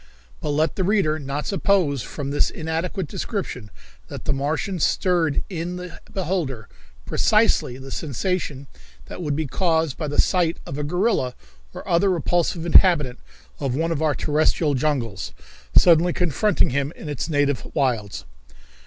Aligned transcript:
But 0.39 0.49
let 0.49 0.77
the 0.77 0.83
reader 0.83 1.19
not 1.19 1.45
suppose 1.45 2.01
from 2.01 2.31
this 2.31 2.49
inadequate 2.49 3.07
description 3.07 3.69
that 4.07 4.25
the 4.25 4.33
Martians 4.33 4.83
stirred 4.83 5.43
in 5.47 5.75
the 5.75 5.99
beholder 6.11 6.67
precisely 7.05 7.77
the 7.77 7.91
sensation 7.91 8.65
that 9.05 9.21
would 9.21 9.35
be 9.35 9.45
caused 9.45 9.99
by 9.99 10.07
the 10.07 10.19
sight 10.19 10.57
of 10.65 10.79
a 10.79 10.83
gorilla, 10.83 11.35
or 11.75 11.87
other 11.87 12.09
repulsive 12.09 12.65
inhabitant 12.65 13.19
of 13.59 13.75
one 13.75 13.91
of 13.91 14.01
our 14.01 14.15
terrestrial 14.15 14.73
jungles, 14.73 15.33
suddenly 15.75 16.13
confronting 16.13 16.71
him 16.71 16.91
in 16.95 17.07
its 17.07 17.29
native 17.29 17.63
wilds. 17.75 18.25